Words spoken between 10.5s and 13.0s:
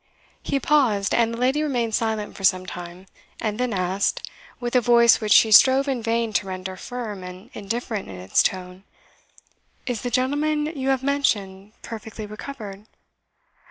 you have mentioned perfectly recovered?"